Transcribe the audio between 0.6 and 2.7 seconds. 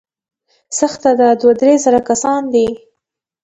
سخته ده، دوه، درې زره کسان دي.